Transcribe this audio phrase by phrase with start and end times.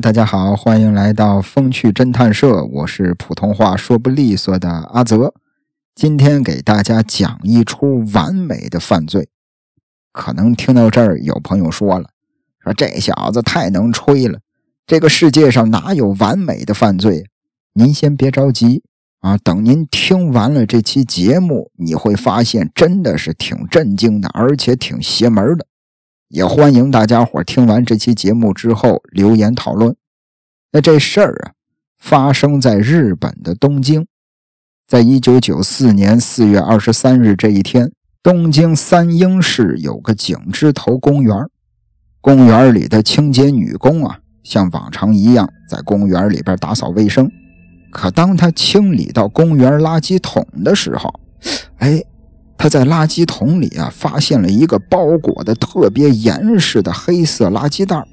[0.00, 5.34] 大家好，欢迎来到风趣侦探社，我是普通话说不利索的阿泽。
[5.92, 9.28] 今天给大家讲一出完美的犯罪。
[10.12, 12.10] 可能听到这儿，有朋友说了
[12.62, 14.38] ：“说这小子太能吹了，
[14.86, 17.24] 这个世界上哪有完美的犯罪？”
[17.74, 18.84] 您先别着急
[19.18, 25.66] 啊，等您听完了这期节目，你会发现真的是挺震惊的，而且挺邪门的。
[26.28, 29.96] 也欢迎大家伙听完这期节目之后留言讨论。
[30.72, 31.52] 那这事儿啊，
[31.98, 34.06] 发生在日本的东京，
[34.86, 37.90] 在一九九四年四月二十三日这一天，
[38.22, 41.34] 东京三鹰市有个井之头公园，
[42.20, 47.30] 公园里的清洁女工啊，像往常一样在公园里边打扫卫生。
[47.90, 51.20] 可当他清理到公园垃圾桶的时候，
[51.78, 52.04] 哎。
[52.58, 58.04] 他在垃圾桶里啊，发现了一个包裹的特别严实的黑色垃圾袋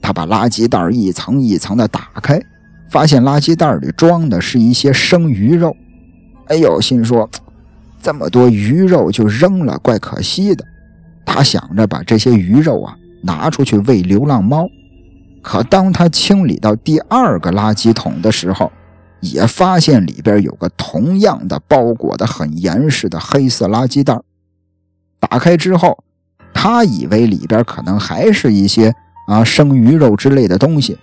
[0.00, 2.40] 他把垃圾袋一层一层的打开，
[2.88, 5.76] 发现垃圾袋里装的是一些生鱼肉。
[6.46, 7.28] 哎呦，心说
[8.00, 10.64] 这么多鱼肉就扔了，怪可惜的。
[11.26, 14.66] 他想着把这些鱼肉啊拿出去喂流浪猫。
[15.42, 18.72] 可当他清理到第二个垃圾桶的时候，
[19.20, 24.20] 也发现里边有个同样的包裹的很严实的黑色垃圾袋，
[25.18, 26.04] 打开之后，
[26.54, 28.94] 他以为里边可能还是一些
[29.26, 30.98] 啊生鱼肉之类的东西。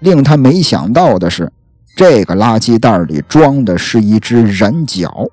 [0.00, 1.52] 令他没想到的是，
[1.96, 5.26] 这个垃圾袋里装的是一只人脚，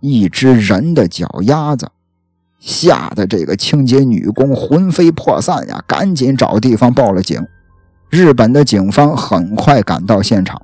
[0.00, 1.90] 一只人的脚丫子，
[2.58, 7.46] 吓得这个清洁女工魂飞魄散呀，赶紧找地方报了警。
[8.08, 10.63] 日本的警方很快赶到现场。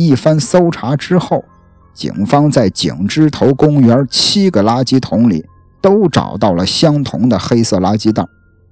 [0.00, 1.44] 一番搜查之后，
[1.92, 5.44] 警方在井之头公园七个垃圾桶里
[5.82, 8.24] 都找到了相同的黑色垃圾袋，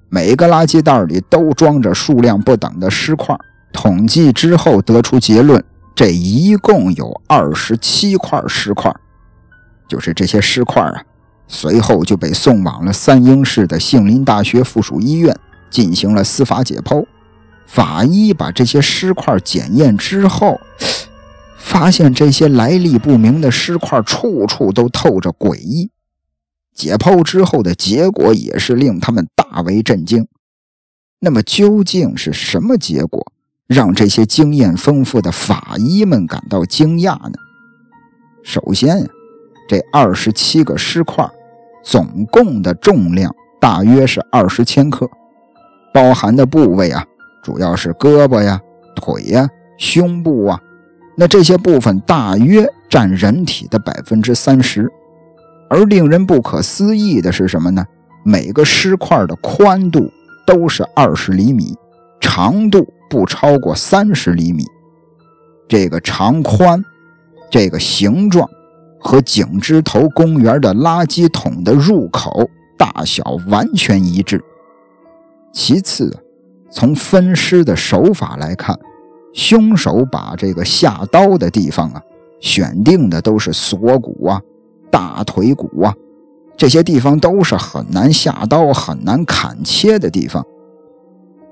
[0.09, 3.37] 每个垃圾袋里都装着数量不等的尸块。
[3.75, 5.63] 统计之后得出结论，
[5.95, 8.91] 这一共有二十七块尸块。
[9.87, 11.03] 就是这些尸块啊，
[11.47, 15.37] 随后就被送往了三英市的杏林大学附属医院
[15.69, 17.05] 进行了司法解剖。
[17.67, 20.59] 法医把这些尸块检验之后。
[21.59, 25.91] 发现这些来历不明的尸块处处都透着诡异，
[26.73, 30.27] 解剖之后的结果也是令他们大为震惊。
[31.21, 33.33] 那么究竟是什么结果
[33.67, 37.35] 让这些经验丰富的法医们感到惊讶呢？
[38.45, 39.07] 首先，
[39.69, 41.29] 这二十七个尸块
[41.83, 45.11] 总共的重量大约是二十千克，
[45.93, 47.05] 包含的部位啊，
[47.43, 48.61] 主要是胳膊呀、
[48.95, 50.63] 腿呀、胸部啊。
[51.21, 54.89] 那这些部分大约占人体的百分之三十，
[55.69, 57.85] 而令人不可思议的是什么呢？
[58.25, 60.09] 每个尸块的宽度
[60.47, 61.77] 都是二十厘米，
[62.21, 64.65] 长度不超过三十厘米。
[65.67, 66.81] 这个长宽，
[67.51, 68.49] 这个形状，
[69.01, 74.41] 和景芝头公园的垃圾桶的入口大小完全一致。
[75.53, 76.17] 其次，
[76.71, 78.79] 从分尸的手法来看。
[79.39, 82.03] 凶手把这个下刀的地方啊，
[82.41, 84.43] 选定的都是锁骨啊、
[84.91, 85.95] 大腿骨啊，
[86.57, 90.45] 这些地方都是很难下刀、很难砍切的地方。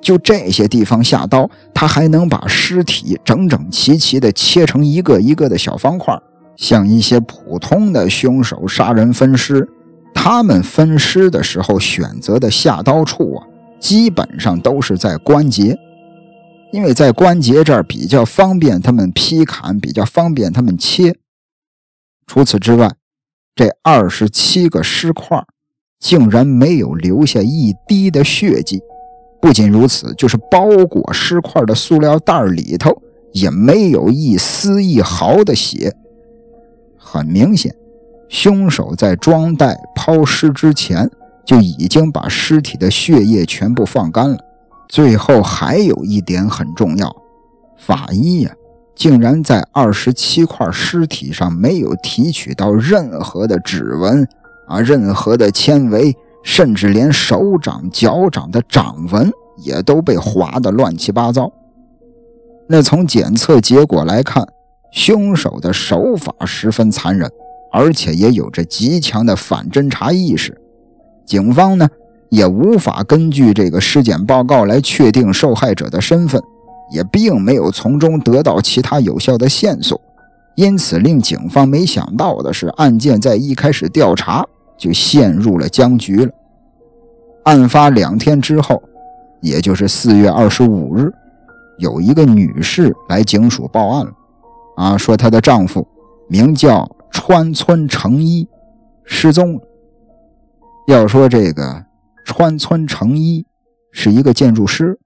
[0.01, 6.21] 就这些地方下刀，他还能把尸体整整齐齐的切成一个一个的小方块。
[6.57, 9.69] 像一些普通的凶手杀人分尸，
[10.13, 13.47] 他们分尸的时候选择的下刀处啊，
[13.79, 15.79] 基本上都是在关节。
[16.77, 21.17] 因为在关节这儿比较方便，他们劈砍比较方便，他们切。
[22.27, 22.93] 除此之外，
[23.55, 25.43] 这二十七个尸块
[25.99, 28.83] 竟然没有留下一滴的血迹。
[29.41, 33.03] 不仅如此，就是包裹尸块的塑料袋里头
[33.33, 35.97] 也没有一丝一毫的血。
[36.99, 37.75] 很明显，
[38.29, 41.11] 凶手在装袋抛尸之前
[41.47, 44.37] 就已经把尸体的血液全部放干了。
[44.89, 47.15] 最后还有一点很重要，
[47.77, 48.53] 法医呀，
[48.95, 54.27] 竟然在二十七块尸体上没有提取到任何的指纹
[54.69, 61.53] 啊，任何的纤维，甚至连手掌、脚掌的掌纹也都被划得乱七八糟。
[62.69, 64.47] 那从检测结果来看，
[64.93, 67.31] 凶手的手法十分残忍，
[67.73, 70.61] 而且也有着极强的反侦查意识。
[71.27, 71.89] 警方呢？
[72.29, 76.43] 也无法根据这个尸检报告来确定受害者的身份，
[76.93, 80.01] 也并没有从中得到其他有效的线索，
[80.55, 84.45] 因此令警方没想到的是，案件在一开始调查
[84.77, 86.33] 就陷入了僵局了。
[87.45, 88.83] 案发两天之后，
[89.41, 91.13] 也就是四月二十五日，
[91.79, 94.13] 有一个女士来警署报案了，
[94.77, 95.87] 啊，说她的丈夫
[96.29, 98.49] 名叫川村成一，
[99.05, 99.61] 失踪了。
[100.89, 101.85] 要说这个
[102.27, 103.47] 川村成一
[103.93, 104.99] 是一个建筑师，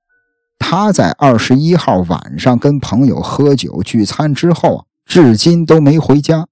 [0.58, 6.46] 他在二十一号晚上跟朋友喝酒聚餐之后啊，至今都没回家。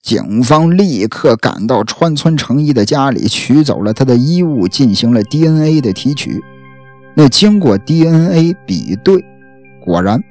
[0.00, 6.40] 警方立刻赶到川村成一的家里，取走了他的衣物，进行了 DNA 的提取。
[7.14, 9.22] 那经过 DNA 比对，
[9.84, 10.22] 果然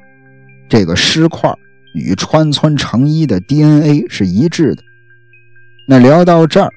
[0.69, 1.53] 这个尸块
[1.93, 4.81] 与川村成一的 DNA 是一致的。
[5.89, 6.71] 那聊到这儿，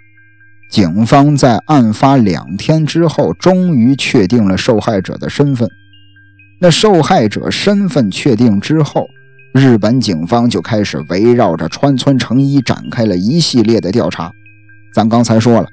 [0.71, 5.69] 警方在案发两天之后，终于确定了受害者的身份。
[6.61, 9.09] 那受害者身份确定之后。
[9.53, 14.31] 日本警方就开始围绕着川村成一展开了一系列的调查。
[14.95, 15.67] 咱刚才说了，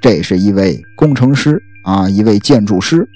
[0.00, 3.08] 这是一位工程师啊，一位建筑师。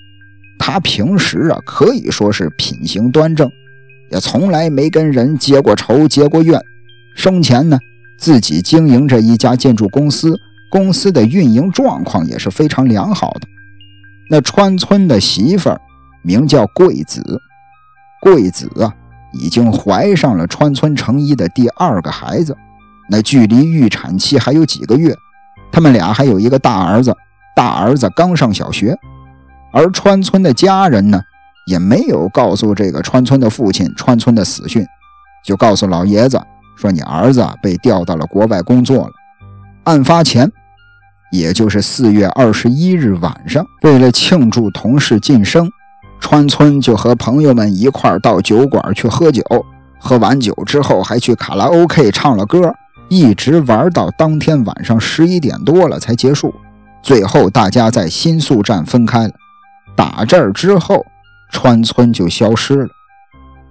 [0.58, 3.48] 他平时啊可以说是品行端正，
[4.10, 6.60] 也从来没跟人结过仇、结过怨。
[7.14, 7.78] 生前呢，
[8.18, 10.36] 自己经营着一家建筑公司，
[10.70, 13.48] 公司的运营状况也是非常良好的。
[14.30, 15.80] 那川村的媳妇儿
[16.22, 17.22] 名叫贵子，
[18.20, 18.94] 贵子啊。
[19.34, 22.56] 已经怀上了川村成一的第二个孩子，
[23.10, 25.14] 那距离预产期还有几个月，
[25.70, 27.14] 他们俩还有一个大儿子，
[27.54, 28.96] 大儿子刚上小学，
[29.70, 31.20] 而川村的家人呢，
[31.66, 34.82] 也没有告诉这个川村的父亲川村的死讯，
[35.44, 36.40] 就告诉老爷子
[36.78, 39.12] 说你儿子被调到了国外工作了。
[39.88, 40.52] 案发前，
[41.32, 45.70] 也就是四月二十一日晚上，为了庆祝同事晋升。
[46.20, 49.42] 川村就和朋友们一块到酒馆去喝酒，
[49.98, 52.70] 喝完酒之后还去卡拉 OK 唱了歌，
[53.08, 56.54] 一直玩到当天晚上十一点多了才结束。
[57.02, 59.32] 最后大家在新宿站分开了。
[59.96, 61.02] 打这儿之后，
[61.50, 62.88] 川村就消失了。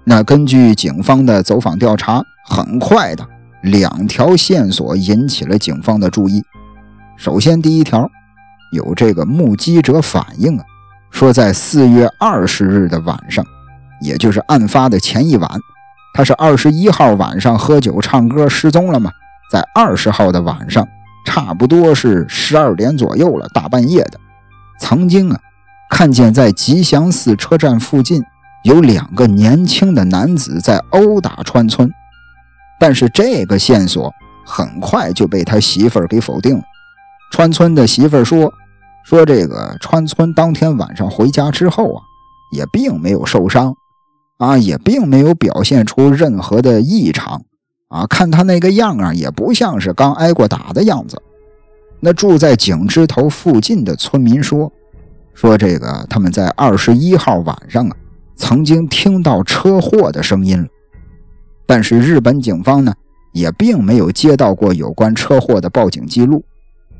[0.03, 3.23] 那根据警方的走访调查，很快的
[3.61, 6.43] 两条线索引起了警方的注意。
[7.17, 8.09] 首先，第一条
[8.71, 10.63] 有这个目击者反映啊。
[11.09, 13.43] 说，在四月二十日的晚上，
[14.01, 15.49] 也就是案发的前一晚，
[16.13, 19.09] 他是二十一号晚上喝酒唱歌失踪了吗？
[19.51, 20.85] 在二十号的晚上，
[21.25, 24.19] 差不多是十二点左右了，大半夜的，
[24.79, 25.39] 曾经啊，
[25.89, 28.21] 看见在吉祥寺车站附近
[28.63, 31.89] 有两个年轻的男子在殴打川村，
[32.79, 34.13] 但是这个线索
[34.45, 36.63] 很快就被他媳妇儿给否定了。
[37.31, 38.53] 川村的媳妇儿说。
[39.05, 42.01] 说这个川村当天晚上回家之后啊，
[42.51, 43.73] 也并没有受伤，
[44.37, 47.41] 啊，也并没有表现出任何的异常，
[47.87, 51.21] 啊，看他那个样啊，也不像是刚挨过打的样子。
[52.01, 54.69] 那住在井之头附近的村民说，
[55.33, 57.95] 说这个他们在二十一号晚上啊，
[58.35, 60.67] 曾经听到车祸的声音了，
[61.67, 62.93] 但是日本警方呢，
[63.33, 66.43] 也并没有接到过有关车祸的报警记录。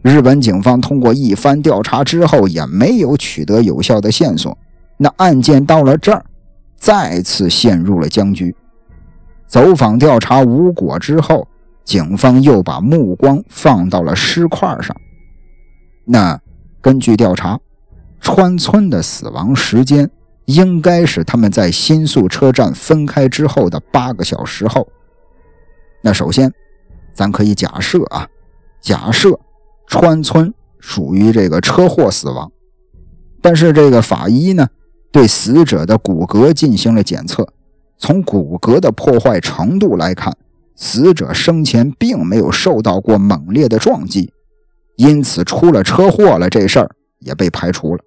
[0.04, 4.56] 日本警方通过一番调查之后，也没有取得有效的线索。
[4.97, 6.24] 那案件到了这儿，
[6.76, 8.56] 再次陷入了僵局。
[9.47, 11.47] 走访调查无果之后，
[11.83, 14.95] 警方又把目光放到了尸块上。
[16.04, 16.40] 那
[16.81, 17.59] 根据调查，
[18.19, 20.09] 川村的死亡时间
[20.47, 24.85] 应该是他们在新宿车站分开之后的八个小时后。
[26.01, 26.51] 那首先，
[27.13, 28.27] 咱可以假设啊，
[28.81, 29.39] 假设。
[29.89, 32.51] 川村属于这个车祸死亡，
[33.42, 34.68] 但是这个法医呢，
[35.13, 37.47] 对死者的骨骼进行了检测，
[37.97, 40.35] 从骨骼的破坏程度来看，
[40.75, 44.30] 死者生前并没有受到过猛烈的撞击，
[44.97, 48.04] 因此出了车祸了这事儿也被排除了。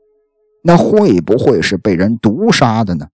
[0.62, 3.09] 那会不会是被人毒杀的呢？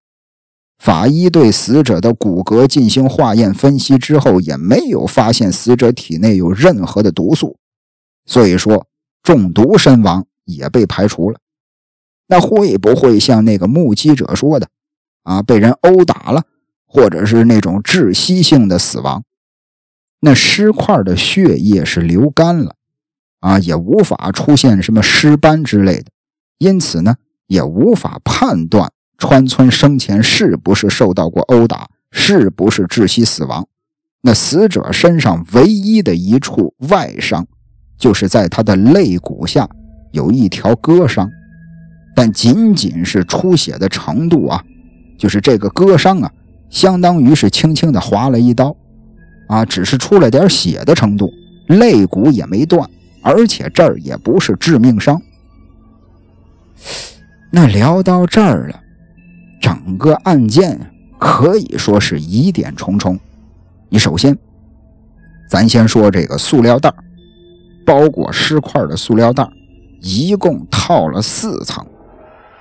[0.79, 7.57] 法医对死者的骨骼进行化验分析之后，也没有发现死者体内有任何的毒素。
[8.27, 8.87] 所以说，
[9.23, 11.41] 中毒身亡也被排除了。
[12.29, 14.69] 那会不会像那个目击者说的，
[15.23, 16.43] 啊，被人殴打了，
[16.85, 19.23] 或者是那种窒息性的死亡？
[20.21, 22.75] 那尸块的血液是流干了，
[23.41, 26.11] 啊，也无法出现什么尸斑之类的，
[26.59, 33.67] 因此呢，也无法判断川村生前是不是受到过殴打，是不是窒息死亡。
[34.23, 37.47] 那死者身上唯一的一处外伤。
[37.99, 39.67] 就是在他的肋骨下
[40.13, 41.31] 有一条割伤，
[42.15, 44.63] 但仅仅是出血的程度啊，
[45.17, 46.31] 就是这个割伤啊，
[46.69, 48.77] 相当于是轻轻的划了一刀，
[49.49, 51.33] 啊，只是出了点血的程度，
[51.69, 52.87] 肋骨也没断，
[53.23, 55.19] 而且这儿也不是致命伤。
[57.51, 58.81] 那聊到这儿了，
[59.61, 60.79] 整个案件
[61.19, 63.19] 可以说是疑点重重。
[63.89, 64.37] 你首先，
[65.49, 66.93] 咱先说这个塑料袋
[67.87, 69.49] 包裹尸块的塑料袋
[70.01, 71.87] 一共套了四层，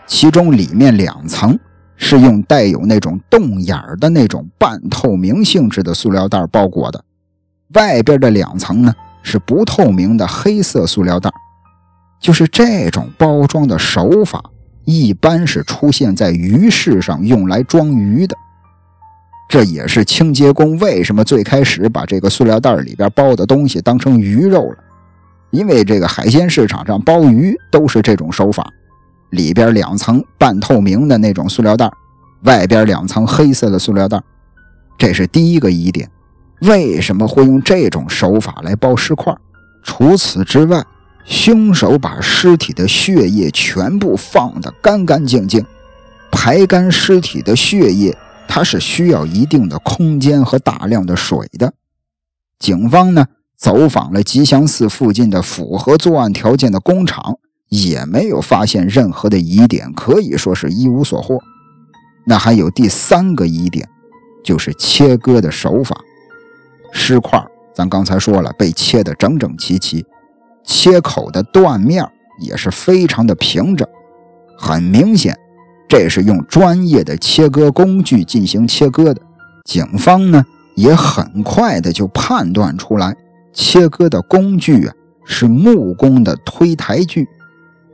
[0.06, 1.58] 其中里面两层
[1.98, 7.04] 是用带有那种洞眼的那种半透明性质的塑料袋包裹的，
[7.74, 11.30] 外边的两层呢是不透明的黑色塑料袋。
[12.22, 14.42] 就是这种包装的手法，
[14.86, 18.38] 一般是出现在鱼市上用来装鱼的。
[19.48, 24.78] 这也是清洁工为什么最开始把这个塑料袋里边包的东西当成鱼肉了，
[25.52, 28.68] 因为这个海鲜市场上包鱼都是这种手法，
[29.30, 31.90] 里边两层半透明的那种塑料袋，
[32.42, 34.20] 外边两层黑色的塑料袋，
[34.98, 36.10] 这是第一个疑点。
[36.62, 39.34] 为什么会用这种手法来包尸块？
[39.84, 40.84] 除此之外，
[41.26, 45.66] 凶手把尸体的血液全部放得干干净净，
[46.32, 48.18] 排干尸体的血液。
[48.48, 51.74] 它是需要一定的空间和大量的水的。
[52.60, 53.26] 警方呢
[53.58, 57.38] 走访了吉祥寺附近的符合作案条件的工厂，
[57.70, 61.40] 也没有发现任何的疑点，可以说是一无所获。
[62.28, 63.90] 那还有第三个疑点，
[64.44, 66.00] 就是切割的手法。
[66.94, 70.06] 尸块咱刚才说了，被切得整整齐齐，
[70.66, 72.08] 切口的断面
[72.40, 73.88] 也是非常的平整，
[74.58, 75.38] 很明显。
[75.88, 79.22] 这是用专业的切割工具进行切割的，
[79.64, 80.44] 警方呢
[80.74, 83.16] 也很快的就判断出来，
[83.54, 84.94] 切割的工具啊
[85.24, 87.28] 是木工的推台锯，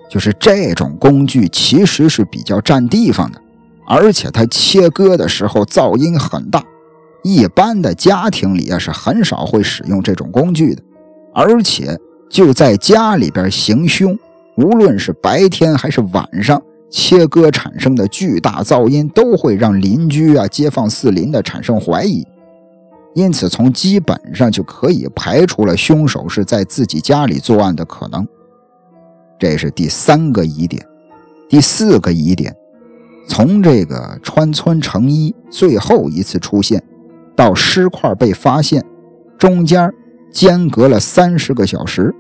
[0.10, 3.42] 就是这种工具其实是比较占地方的，
[3.86, 6.64] 而且它切割的时候噪音很大，
[7.24, 10.82] 一般的家庭里啊是很少会使用这种工具的，
[11.36, 12.00] 而且
[12.32, 14.18] 就在家里边行凶，
[14.56, 16.62] 无论是白天还是晚上。
[16.90, 22.28] 切割产生的巨大噪音都会让邻居啊、街坊四邻的产生怀疑，
[23.14, 28.28] 因此从基本上就可以排除了凶手是在自己家里作案的可能。
[29.40, 30.86] 这是第三个疑点。
[31.48, 32.54] 第四个疑点，
[33.26, 36.84] 从这个川村成一最后一次出现
[37.38, 38.84] 到尸块被发现，
[39.38, 39.90] 中间
[40.34, 42.14] 间隔了三十个小时。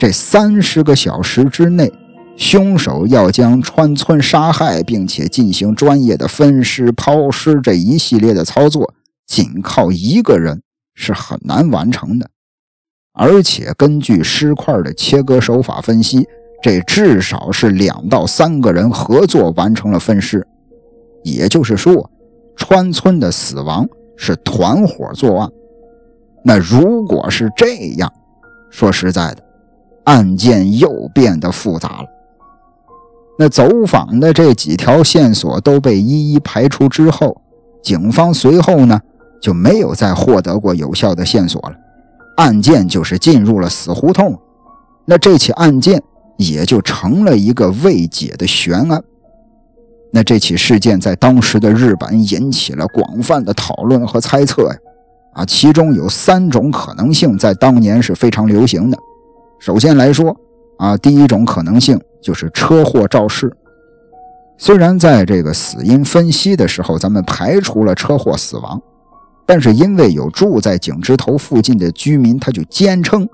[0.00, 1.92] 这三十个小时之内。
[2.36, 8.94] 凶手要将川村杀害，并且进行专业的分尸、抛尸这一系列的操作，
[9.26, 10.62] 仅靠一个人
[10.94, 12.30] 是很难完成的。
[13.12, 16.26] 而且根据尸块的切割手法分析，
[16.62, 20.46] 这至少是两到三个人合作完成了分尸。
[21.22, 22.10] 也就是说，
[22.56, 25.50] 川村的死亡是团伙作案。
[26.42, 28.10] 那如果是这样，
[28.70, 29.42] 说实在的，
[30.04, 32.06] 案件又变得复杂了。
[33.38, 37.40] 那走访的这几条线索都被一一排除之后，
[37.82, 39.00] 警方随后呢
[39.40, 41.74] 就没有再获得过有效的线索了，
[42.36, 44.38] 案件就是进入了死胡同。
[45.06, 46.02] 那这起案件
[46.36, 49.02] 也就成了一个未解的悬案。
[50.12, 54.76] 那这起事件在当时的日本引起了广泛的讨论和猜测呀，
[55.32, 58.98] 啊，其中有三种可能性在当年是非常流行的。
[59.60, 60.36] 首先来说，
[60.78, 62.00] 啊，第一种可能性。
[62.22, 63.50] 就是车祸肇事。
[64.58, 68.78] 虽然在这个死因分析的时候，咱们排除了车祸死亡，
[69.46, 73.26] 但是因为有住在井之头附近的居民，他就坚称，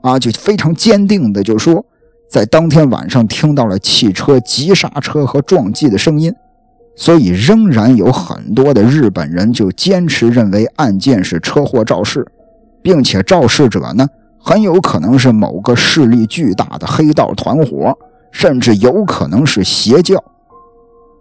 [0.00, 1.84] 啊，就非常坚定的就说，
[2.30, 6.34] 在当天晚上听到了汽车急刹车和撞击的声音，
[6.96, 12.26] 所以仍然有很多的日本人就坚持认为案件是车祸肇事，
[12.80, 14.08] 并且肇事者呢，
[14.42, 17.96] 很有可能是某个势力巨大的黑道团伙。
[18.34, 20.16] 甚至有可能是邪教。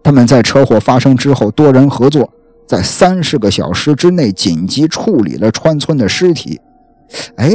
[0.01, 2.32] 他们在车祸发生之后，多人合作，
[2.66, 6.62] 在三十个小时之内紧急处理了川村的尸体。
[7.36, 7.51] 哎，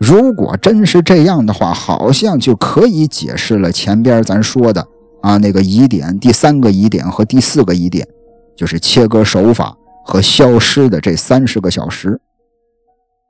[0.00, 4.82] 如果真是这样的话，好像就可以解释了前边咱说的
[5.20, 8.08] 啊那个疑点，第三个疑点和第四个疑点，
[8.56, 12.18] 就是切割手法和消失的这三十个小时。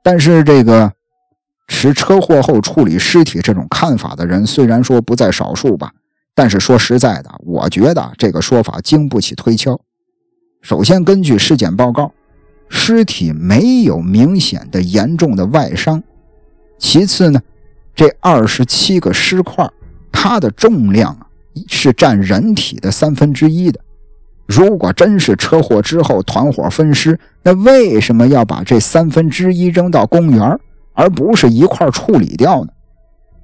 [0.01, 0.93] 但是这个。
[1.67, 5.91] 持车祸后处理尸体这种看法的人虽然说不在少数吧，
[6.35, 9.79] 但是说实在的，我觉得这个说法经不起推敲。
[10.61, 12.11] 首先，根据尸检报告，
[12.69, 16.01] 尸体没有明显的严重的外伤。
[16.77, 17.41] 其次呢，
[17.95, 19.69] 这二十七个尸块，
[20.11, 21.27] 它的重量啊
[21.67, 23.79] 是占人体的三分之一的。
[24.45, 30.59] 如果真是车祸之后团伙分尸，那为什么要把这三分之一扔到公园？
[30.93, 32.71] 而不是一块处理掉呢？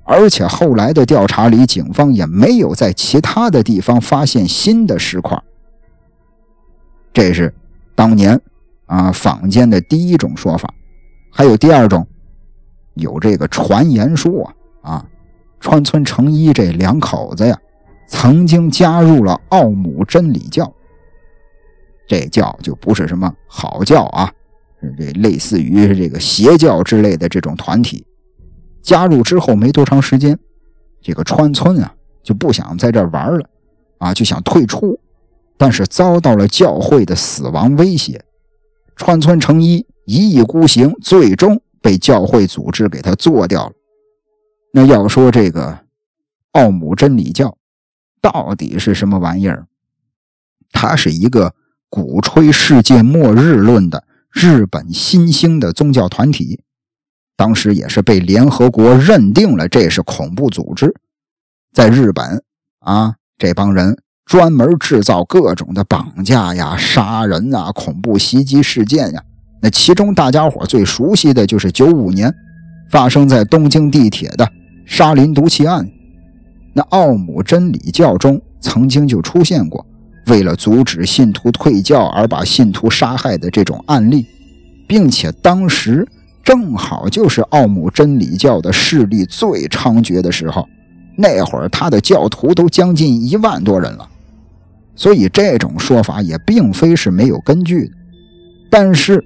[0.03, 5.39] 而且后来的调查里，警方也没有在其他的地方发现新的尸块。
[7.13, 7.53] 这是
[7.95, 8.39] 当年
[8.87, 10.73] 啊坊间的第一种说法。
[11.31, 12.07] 还有第二种，
[12.95, 14.51] 有这个传言说
[14.81, 15.05] 啊，
[15.59, 17.55] 川村成一这两口子呀，
[18.07, 20.71] 曾经加入了奥姆真理教。
[22.07, 24.33] 这教就不是什么好教啊，
[24.97, 28.05] 这类似于这个邪教之类的这种团体。
[28.81, 30.37] 加入之后没多长时间，
[31.01, 31.93] 这个川村啊
[32.23, 33.49] 就不想在这玩了，
[33.97, 34.99] 啊就想退出，
[35.57, 38.21] 但是遭到了教会的死亡威胁，
[38.95, 43.73] 川村成一一意孤行，最终被教会组织给他做掉了。
[44.73, 45.79] 那要说这个
[46.53, 47.57] 奥姆真理教
[48.21, 49.67] 到底是什么玩意儿？
[50.71, 51.53] 它是一个。
[51.91, 56.61] 鼓吹世界末日论的日本新兴的宗教团体，
[57.35, 60.93] 当时也是被联合国认定了这是恐怖组织。
[61.73, 62.43] 在日本
[62.79, 69.23] 啊，这帮人专门制造各种的绑架呀、杀人啊、恐怖袭击事件呀。
[69.61, 72.33] 那其中大家伙最熟悉的就是九五年
[72.91, 74.49] 发生在东京地铁的
[74.85, 75.89] 沙林毒气案。
[76.73, 79.85] 那奥姆真理教中曾经就出现过。
[80.27, 84.25] 为了阻止信徒退教而把信徒杀害的这种案例，
[84.87, 86.07] 并且当时
[86.43, 90.67] 正好就是奥姆真理教的势力最猖獗的时候，
[91.15, 94.07] 那会儿他的教徒都将近一万多人了，
[94.95, 97.93] 所以这种说法也并非是没有根据的。
[98.69, 99.23] 但是，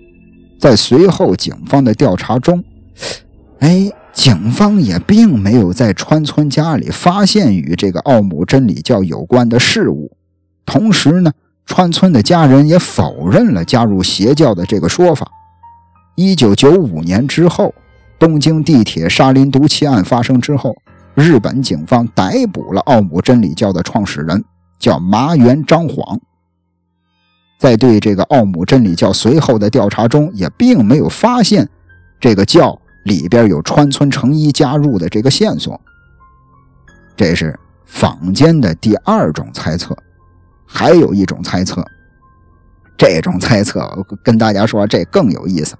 [0.59, 2.63] 在随后警方的调查中，
[3.59, 10.11] 哎，警方也并没有在川村家里发现与这个奥姆真理教有关的事物。
[10.65, 11.31] 同时呢，
[11.65, 15.27] 川村的家人也否认了加入邪教的这个说法。
[16.15, 17.73] 一九九五年之后，
[18.19, 20.75] 东京地铁沙林毒气案发生之后，
[21.15, 24.43] 日本警方逮捕了奥姆真理教的创始人，
[24.79, 26.19] 叫麻原彰晃。
[27.59, 31.67] 在对这个奥姆真理教随后的调查中，也并没有发现
[32.19, 35.79] 这个教里边有川村成一加入的这个线索。
[37.15, 39.97] 这是坊间的第二种猜测。
[40.75, 41.85] 还有一种猜测，
[42.97, 43.87] 这种猜测
[44.23, 45.75] 跟大家说，这更有意思。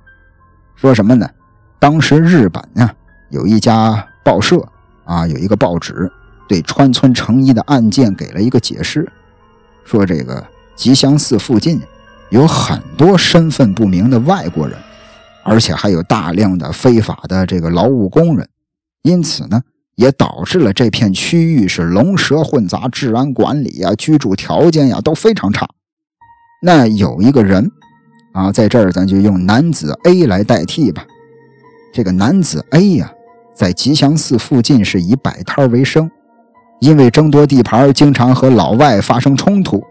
[0.75, 1.27] 说什么呢？
[1.79, 2.87] 当时日本呢
[3.29, 4.63] 有一家报社
[5.03, 6.09] 啊，有一个报纸
[6.47, 9.11] 对川村成一的案件给了一个解释，
[9.83, 11.81] 说这个吉祥寺附近
[12.29, 14.77] 有很多身份不明的外国人，
[15.43, 18.47] 而且还有大量的非法的这个劳务工人，
[19.01, 19.59] 因此呢。
[19.95, 25.67] 也导致了这片区域是龙蛇混杂，治安管理呀、居住条件呀都非常差。
[26.61, 27.69] 那有一个人
[28.33, 31.05] 啊，在这儿咱就用男子 A 来代替吧。
[31.93, 33.11] 这个男子 A 呀，
[33.53, 36.09] 在吉祥寺附近是以摆摊为生，
[36.79, 39.83] 因为争夺地盘，经常和老外发生冲突。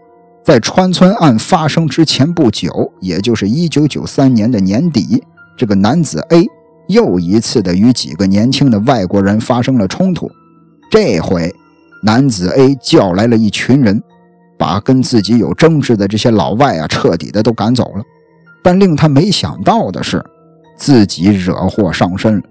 [0.43, 5.23] 在川村案发生之前不久，也就是1993年的年底，
[5.55, 6.45] 这个男子 A。
[6.87, 10.29] 又一次的与几个年轻的外国人发生了冲突，
[10.89, 11.53] 这回
[12.03, 14.01] 男子 A 叫来了一群人，
[14.57, 18.03] 把跟自己有争执的这些老外啊彻底的都赶走了。
[18.63, 20.23] 但令他没想到的是，
[20.75, 22.43] 自己惹祸上身了。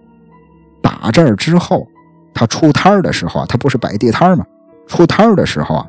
[0.83, 1.87] 打这儿之后，
[2.35, 4.45] 他出摊的时候啊，他不是摆地摊吗？
[4.87, 5.87] 出摊的时候啊，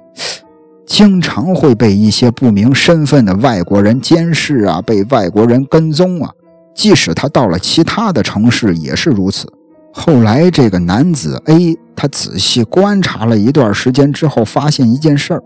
[0.85, 6.29] 经常会被一些不明身份的外国人监视啊，被外国人跟踪啊。
[6.73, 9.47] 即使他到了其他的城市也是如此。
[9.93, 15.43] 后来，这个男子 A 他仔细观察了一段时间之后，发现一件事儿：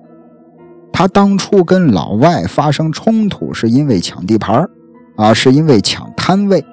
[0.94, 4.66] 他当初跟老外发生冲突是因为抢地盘
[5.18, 6.64] 啊，是因为抢摊位。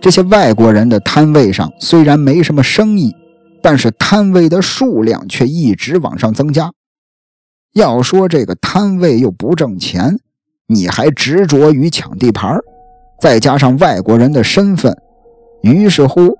[0.00, 3.12] 这些外国人的摊位上虽然没什么生意，
[3.62, 6.70] 但是摊位的数量却一直往上增加。
[7.72, 10.18] 要说这个摊位又不挣钱，
[10.66, 12.58] 你还执着于抢地盘
[13.18, 14.96] 再加上外国人的身份，
[15.62, 16.38] 于是乎，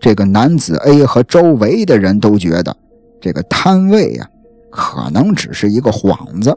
[0.00, 2.76] 这个男子 A 和周围的人都觉得，
[3.20, 4.28] 这个摊位呀，
[4.70, 6.56] 可能只是一个幌子，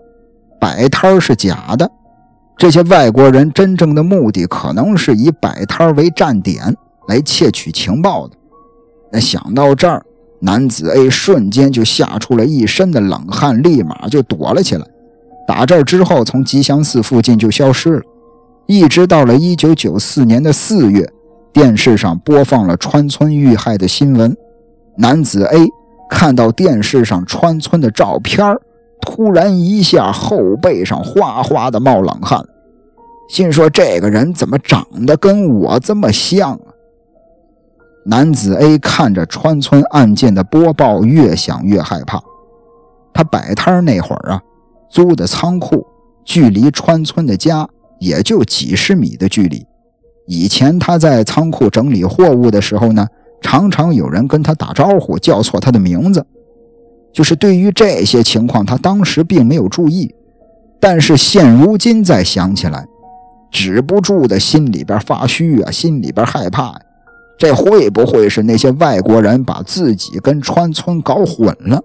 [0.60, 1.90] 摆摊是假的。
[2.58, 6.76] 这些外国人真正的目的，可能是以摆摊为站点
[7.08, 8.36] 来窃取情报的。
[9.12, 10.04] 那想到这儿，
[10.42, 14.86] 男子 A 瞬间就吓出了一身的冷汗，立马就躲了起来。
[15.48, 18.02] 打这儿之后，从吉祥寺附近就消失了。
[18.70, 21.12] 一直到了一九九四年的四月，
[21.52, 24.38] 电视上播放了川村遇害的新闻。
[24.96, 25.68] 男子 A
[26.08, 28.56] 看到电视上川村的照片
[29.02, 32.46] 突然一下后背上哗哗的冒冷汗，
[33.28, 36.70] 心说这个人怎么长得跟我这么像啊？
[38.06, 42.22] 男子 A 看着川村案件的播报，越想越害怕。
[43.16, 44.40] 他摆摊那会儿啊，
[44.92, 45.84] 租的仓库。
[46.24, 47.68] 距离川村的家
[48.00, 49.66] 也就几十米的距离。
[50.26, 53.08] 以前他在仓库整理货物的时候呢，
[53.42, 56.26] 常常有人跟他打招呼，叫错他的名字。
[57.12, 60.14] 就是对于这些情况，他当时并没有注意，
[60.80, 62.86] 但是现如今再想起来，
[63.52, 66.80] 止不住的心里边发虚啊，心里边害怕。
[67.40, 71.82] 这会不会是那些外国人把自己跟川村搞混了？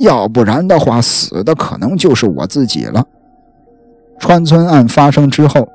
[0.00, 3.06] 要不然的话，死的可能就是我自己了。
[4.18, 5.68] 川村案发生之后，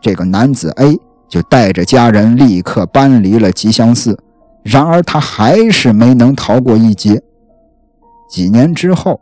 [0.00, 0.98] 这个男子 A。
[1.26, 4.16] 就带着家人立刻搬离了吉祥寺，
[4.62, 7.20] 然而他还是没能逃过一劫。
[8.30, 9.20] 几年之后，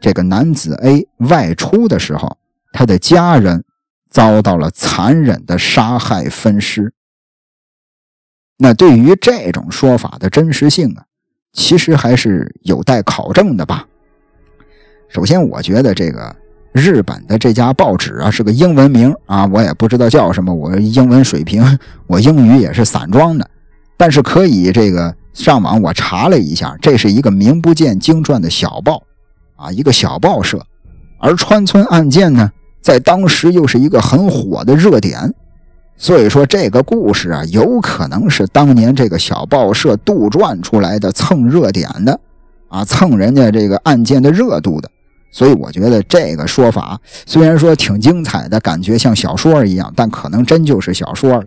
[0.00, 2.36] 这个男子 A 外出的时候，
[2.72, 3.62] 他的家人
[4.10, 6.92] 遭到了残忍的杀害分尸。
[8.56, 11.04] 那对于这种说法的真实性啊，
[11.52, 13.86] 其实还是有待考证的吧。
[15.08, 16.34] 首先，我觉得这个。
[16.76, 20.52] 日本的这家报纸啊是个英文名啊，我也不知道叫什么。
[20.52, 21.64] 我英文水平，
[22.06, 23.48] 我英语也是散装的，
[23.96, 29.02] 但是可以这个上网我查了一下，这是一个名不见经传的小报
[29.56, 30.60] 啊，一个小报社。
[31.18, 35.32] 而川村案件呢，在当时又是一个很火的热点，
[35.96, 42.20] 所以说这个故事啊，有可能是当年这个小报社杜撰出来的蹭热点的
[42.68, 44.90] 啊，蹭人家这个案件的热度的。
[45.30, 51.44] 所以我觉得这个说法虽然说挺精彩的，感觉像小说一样，但可能真就是小说了。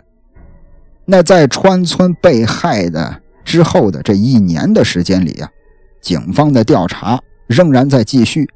[1.05, 5.49] 那在川村被害的之后的这一年的时间里呀，
[6.01, 8.47] 警方的调查仍然在继续，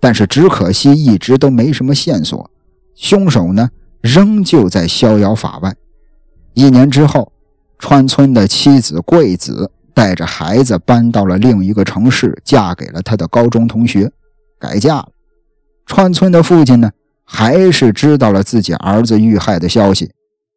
[0.00, 2.50] 但是只可惜一直都没什么线索，
[2.94, 3.70] 凶手呢
[4.02, 5.74] 仍旧在逍遥法外。
[6.52, 7.32] 一年之后，
[7.78, 14.12] 川村的妻子贵子带着孩子搬到了另一个城市，嫁给了他的高中同学。
[14.64, 15.08] 改嫁了，
[15.84, 20.12] 川村的父亲呢，还是知道了自己儿子遇害的消息，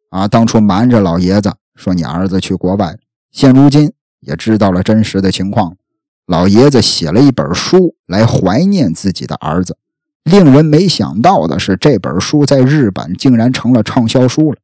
[0.08, 2.96] 啊，当初瞒着老爷子说你儿子去国外，
[3.30, 5.76] 现如今也知道了真实的情况。
[6.26, 9.76] 老爷子写了一本书来怀念自己的儿子，
[10.24, 14.58] 令人没想到的是，这本书在日本竟然成了畅销书了。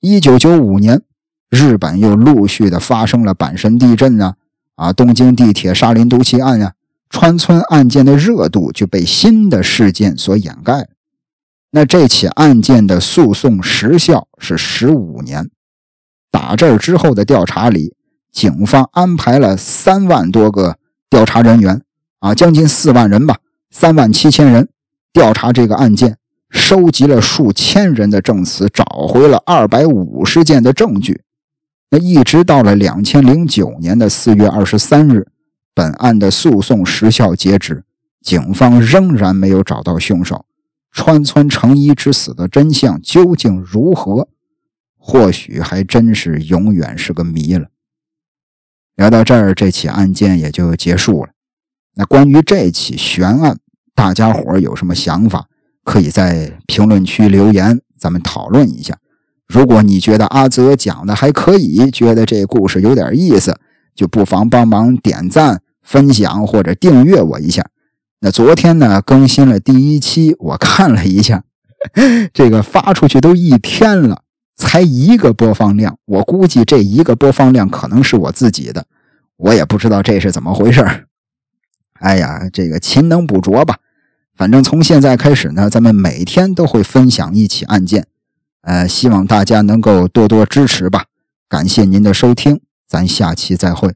[0.00, 1.02] 一九九五年，
[1.50, 4.36] 日本又陆续的发生了阪神地震啊，
[4.76, 6.74] 啊，东京地铁沙林毒气案呀。
[7.12, 10.88] 川村案件的热度就被新的事件所掩盖。
[11.70, 15.50] 那这起案件的诉讼时效是十五年。
[16.30, 17.94] 打这儿之后的调查里，
[18.32, 20.78] 警方安排了三万多个
[21.10, 21.82] 调查人员，
[22.20, 23.36] 啊，将近四万人吧，
[23.70, 24.70] 三万七千人
[25.12, 26.16] 调查这个案件，
[26.48, 31.20] 收集了数千人的证词，找回了二百五十件的证据。
[31.90, 35.28] 那一直到了两千零九年的四月二十三日。
[35.74, 37.84] 本案的诉讼时效截止，
[38.20, 40.44] 警方仍然没有找到凶手。
[40.90, 44.28] 川村成一之死的真相究竟如何？
[44.98, 47.68] 或许还真是永远是个谜了。
[48.94, 51.30] 聊到这儿，这起案件也就结束了。
[51.94, 53.58] 那关于这起悬案，
[53.94, 55.48] 大家伙有什么想法？
[55.82, 58.98] 可以在评论区留言，咱们讨论一下。
[59.48, 63.58] 如果你觉得阿泽讲的还可以，觉得这故事有点意思。
[63.94, 67.66] 就不妨帮忙点赞、分享或者订阅我一下。
[68.20, 71.42] 那昨天呢更新了第一期，我看了一下，
[72.32, 74.22] 这个发出去都一天了，
[74.54, 75.98] 才一个播放量。
[76.04, 78.86] 我估计这一个播放量可能是我自己的，
[79.36, 81.06] 我也不知道这是怎么回事
[81.94, 83.78] 哎呀，这个勤能补拙吧。
[84.36, 88.06] 反正从现在开始呢，咱们每天都会分享一起案件，
[88.62, 91.04] 呃，希望大家能够多多支持吧。
[91.48, 92.60] 感谢您的收听。
[92.92, 93.90] 咱下期再会。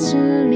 [0.00, 0.51] する